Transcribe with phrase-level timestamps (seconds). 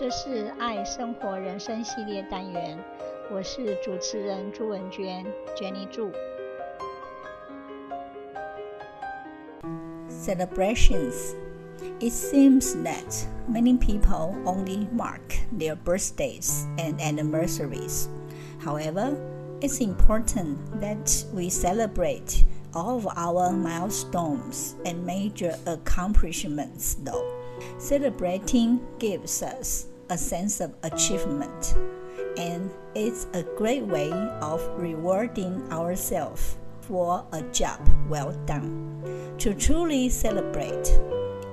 [0.00, 2.78] 这是爱生活人生系列单元，
[3.30, 5.24] 我是主持人朱文娟，
[5.56, 6.10] Jenny 祝。
[10.10, 11.34] Celebrations.
[11.98, 18.08] It seems that many people only mark their birthdays and anniversaries.
[18.62, 19.16] However,
[19.60, 22.44] it's important that we celebrate
[22.74, 27.24] all of our milestones and major accomplishments, though.
[27.78, 31.73] Celebrating gives us a sense of achievement,
[32.37, 34.11] and it's a great way
[34.41, 37.79] of rewarding ourselves for a job
[38.09, 39.01] well done.
[39.37, 40.99] To truly celebrate,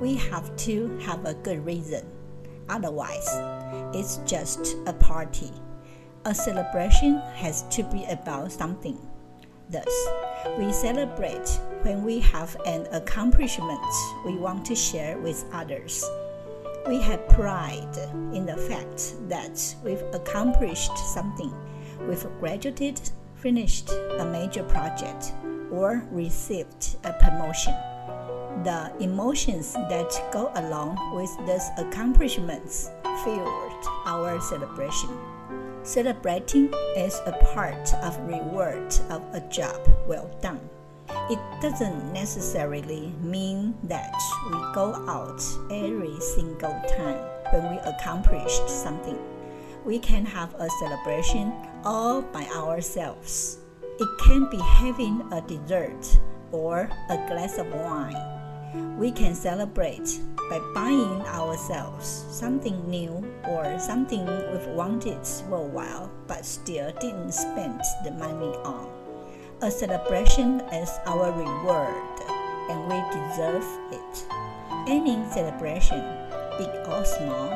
[0.00, 2.04] we have to have a good reason.
[2.68, 3.28] Otherwise,
[3.94, 5.52] it's just a party.
[6.24, 8.98] A celebration has to be about something.
[9.70, 10.08] Thus,
[10.58, 11.48] we celebrate
[11.82, 13.80] when we have an accomplishment
[14.26, 16.04] we want to share with others.
[16.88, 17.98] We have pride
[18.32, 21.52] in the fact that we've accomplished something.
[22.08, 22.98] We've graduated,
[23.34, 25.34] finished a major project,
[25.70, 27.74] or received a promotion.
[28.64, 32.90] The emotions that go along with these accomplishments
[33.22, 35.10] fueled our celebration.
[35.82, 40.60] Celebrating is a part of reward of a job well done.
[41.30, 44.14] It doesn't necessarily mean that
[44.46, 49.18] we go out every single time when we accomplished something.
[49.84, 51.52] We can have a celebration
[51.84, 53.58] all by ourselves.
[53.98, 56.18] It can be having a dessert
[56.52, 58.96] or a glass of wine.
[58.98, 66.10] We can celebrate by buying ourselves something new or something we've wanted for a while
[66.26, 68.97] but still didn't spend the money on.
[69.60, 72.20] A celebration is our reward
[72.70, 74.26] and we deserve it.
[74.86, 75.98] Any celebration,
[76.58, 77.50] big or small,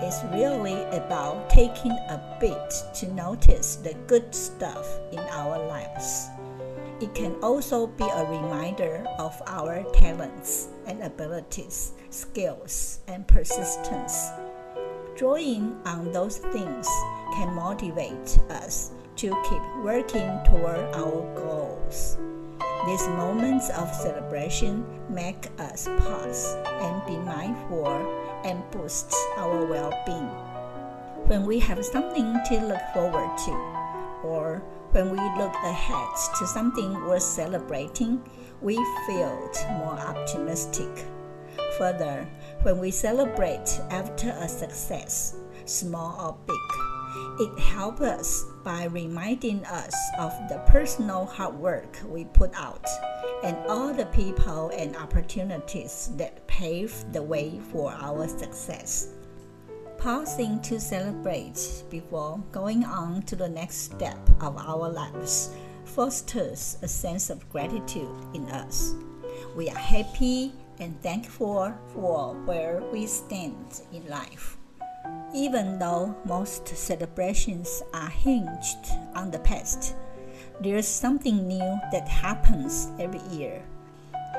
[0.00, 6.28] is really about taking a bit to notice the good stuff in our lives.
[7.00, 14.28] It can also be a reminder of our talents and abilities, skills, and persistence.
[15.16, 16.86] Drawing on those things
[17.34, 22.16] can motivate us to keep working toward our goals.
[22.86, 27.88] These moments of celebration make us pause and be mindful
[28.44, 30.30] and boost our well being.
[31.26, 33.50] When we have something to look forward to,
[34.22, 34.62] or
[34.92, 36.08] when we look ahead
[36.38, 38.22] to something worth celebrating,
[38.60, 38.76] we
[39.08, 39.50] feel
[39.80, 41.04] more optimistic.
[41.76, 42.24] Further,
[42.62, 46.87] when we celebrate after a success, small or big,
[47.38, 52.86] it helps us by reminding us of the personal hard work we put out
[53.44, 59.08] and all the people and opportunities that paved the way for our success
[59.98, 65.50] pausing to celebrate before going on to the next step of our lives
[65.84, 68.94] fosters a sense of gratitude in us.
[69.56, 74.57] We are happy and thankful for where we stand in life.
[75.34, 79.94] Even though most celebrations are hinged on the past,
[80.60, 83.62] there's something new that happens every year.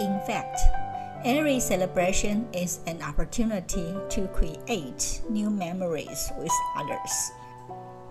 [0.00, 0.58] In fact,
[1.24, 7.32] Every celebration is an opportunity to create new memories with others.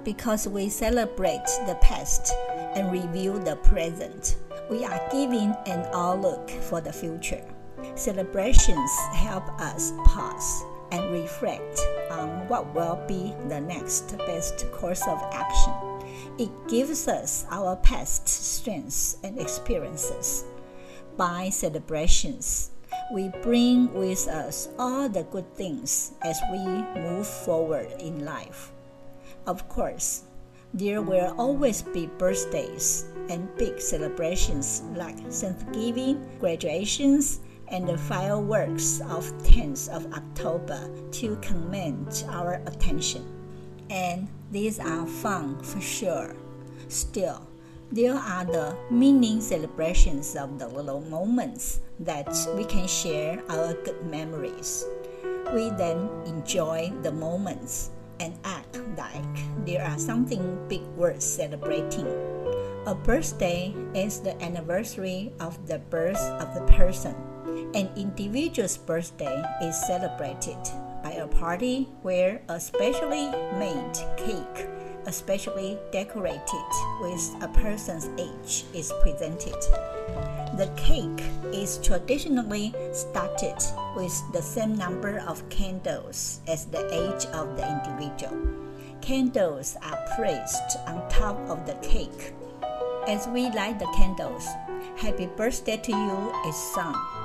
[0.04, 2.34] Because we celebrate the past
[2.76, 4.36] and review the present,
[4.70, 7.44] we are giving an outlook for the future.
[7.96, 11.80] Celebrations help us pause and reflect
[12.12, 15.74] on what will be the next best course of action.
[16.38, 20.46] It gives us our past strengths and experiences.
[21.18, 22.72] By celebrations,
[23.12, 26.60] we bring with us all the good things as we
[27.02, 28.72] move forward in life.
[29.46, 30.24] Of course,
[30.74, 37.40] there will always be birthdays and big celebrations like Thanksgiving, graduations,
[37.70, 43.26] and the fireworks of 10th of October to command our attention.
[43.90, 46.36] And these are fun for sure.
[46.88, 47.48] Still,
[47.92, 54.06] there are the meaning celebrations of the little moments that we can share our good
[54.06, 54.86] memories.
[55.54, 62.08] We then enjoy the moments and act like there are something big worth celebrating.
[62.86, 67.16] A birthday is the anniversary of the birth of the person.
[67.74, 70.58] An individual's birthday is celebrated
[71.04, 74.68] by a party where a specially made cake
[75.08, 76.68] especially decorated
[77.02, 79.56] with a person's age, is presented.
[80.58, 81.24] The cake
[81.54, 83.58] is traditionally started
[83.96, 88.38] with the same number of candles as the age of the individual.
[89.02, 92.34] Candles are placed on top of the cake.
[93.08, 94.46] As we light the candles,
[94.98, 97.17] Happy Birthday to you is sung.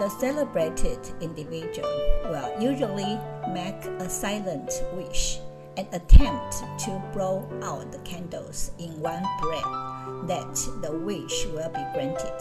[0.00, 1.86] The celebrated individual
[2.24, 3.20] will usually
[3.52, 5.40] make a silent wish
[5.76, 11.84] and attempt to blow out the candles in one breath that the wish will be
[11.92, 12.32] granted.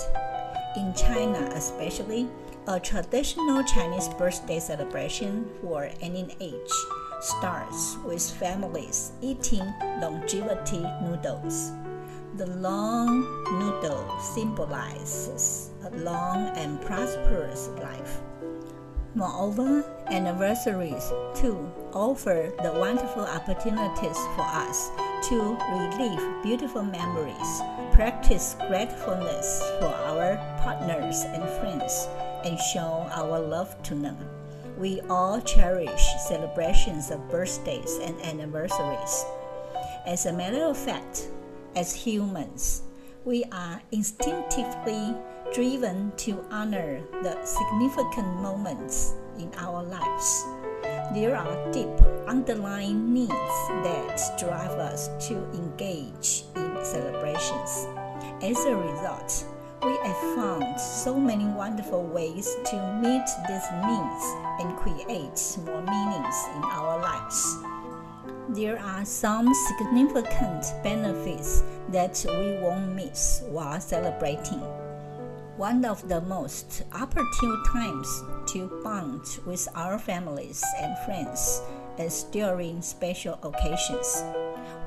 [0.77, 2.29] In China, especially,
[2.65, 6.71] a traditional Chinese birthday celebration for any age
[7.19, 9.65] starts with families eating
[9.99, 11.73] longevity noodles.
[12.37, 13.21] The long
[13.59, 18.21] noodle symbolizes a long and prosperous life.
[19.15, 24.91] Moreover, anniversaries too offer the wonderful opportunities for us
[25.29, 27.61] to relive beautiful memories,
[27.91, 32.07] practice gratefulness for our partners and friends,
[32.45, 34.17] and show our love to them.
[34.77, 39.25] We all cherish celebrations of birthdays and anniversaries.
[40.05, 41.27] As a matter of fact,
[41.79, 42.81] as humans,
[43.23, 45.15] we are instinctively
[45.53, 50.43] driven to honor the significant moments in our lives.
[51.13, 51.87] There are deep
[52.27, 53.31] underlying needs
[53.87, 57.87] that drive us to engage in celebrations.
[58.43, 59.45] As a result,
[59.81, 64.23] we have found so many wonderful ways to meet these needs
[64.59, 67.78] and create more meanings in our lives
[68.55, 74.59] there are some significant benefits that we won't miss while celebrating.
[75.55, 81.61] One of the most opportune times to bond with our families and friends
[81.99, 84.23] is during special occasions.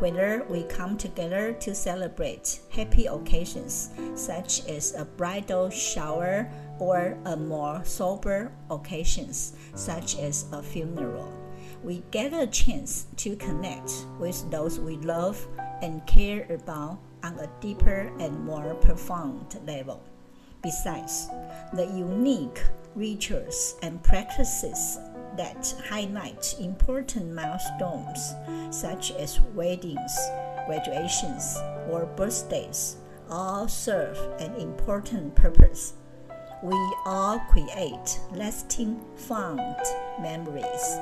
[0.00, 6.50] Whether we come together to celebrate happy occasions such as a bridal shower
[6.80, 11.41] or a more sober occasions such as a funeral
[11.82, 15.46] we get a chance to connect with those we love
[15.82, 20.02] and care about on a deeper and more profound level.
[20.62, 21.28] Besides,
[21.72, 22.62] the unique
[22.94, 24.98] rituals and practices
[25.36, 28.34] that highlight important milestones
[28.70, 30.12] such as weddings,
[30.66, 31.56] graduations,
[31.90, 32.96] or birthdays
[33.30, 35.94] all serve an important purpose.
[36.62, 36.76] We
[37.06, 39.76] all create lasting fond
[40.20, 40.98] memories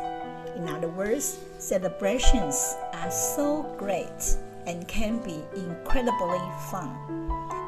[0.57, 4.37] in other words, celebrations are so great
[4.67, 6.95] and can be incredibly fun.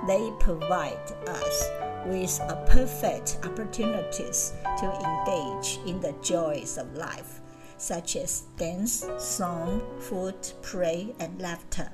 [0.07, 1.69] They provide us
[2.07, 7.41] with a perfect opportunities to engage in the joys of life,
[7.77, 11.89] such as dance, song, food, play, and laughter.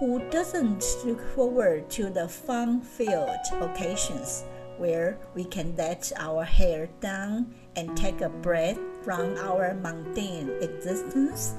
[0.00, 3.30] Who doesn't look forward to the fun-filled
[3.60, 4.44] occasions
[4.76, 11.54] where we can let our hair down and take a breath from our mundane existence,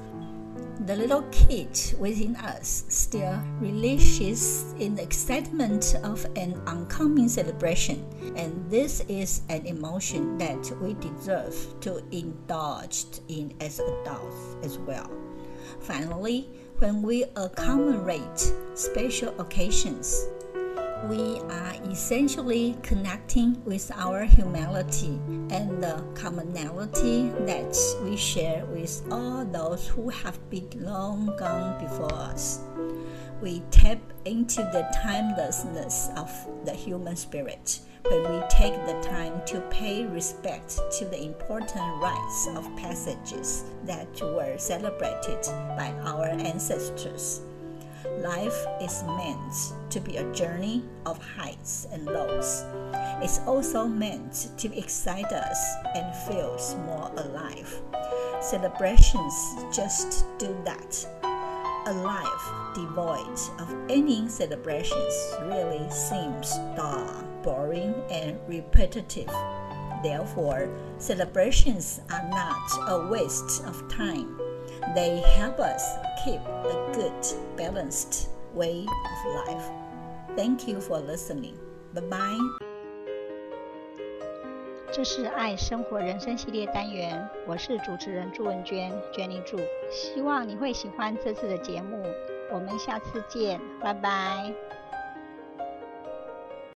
[0.86, 8.70] the little kid within us still relishes in the excitement of an oncoming celebration, and
[8.70, 15.10] this is an emotion that we deserve to indulge in as adults as well.
[15.80, 20.28] Finally, when we accommodate special occasions,
[21.04, 25.20] we are essentially connecting with our humanity
[25.50, 32.14] and the commonality that we share with all those who have been long gone before
[32.14, 32.62] us.
[33.42, 36.32] We tap into the timelessness of
[36.66, 37.80] the human spirit
[38.10, 44.08] when we take the time to pay respect to the important rites of passages that
[44.22, 45.44] were celebrated
[45.78, 47.42] by our ancestors.
[48.20, 52.64] Life is meant to be a journey of heights and lows.
[53.22, 57.82] It's also meant to excite us and feel more alive.
[58.42, 59.34] Celebrations
[59.76, 61.08] just do that.
[61.88, 69.32] A life devoid of any celebrations really seems dull, boring, and repetitive.
[70.04, 74.40] Therefore, celebrations are not a waste of time
[74.94, 75.84] they help us
[76.24, 77.14] keep a good,
[77.58, 79.72] balanced way of life.
[80.36, 81.56] Thank you for listening.
[81.94, 82.38] Bye bye.
[84.92, 89.58] 这是爱生活人生系列单元，我是主持人朱文娟，Jenny 祝，
[89.90, 92.02] 希望你会喜欢这次的节目。
[92.54, 94.54] 我们下次见，拜拜。